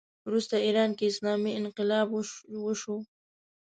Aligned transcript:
وروسته 0.27 0.55
ایران 0.65 0.91
کې 0.97 1.05
اسلامي 1.11 1.51
انقلاب 1.59 2.07
وشو 2.65 2.97